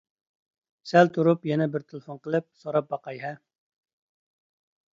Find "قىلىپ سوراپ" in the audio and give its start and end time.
2.25-2.89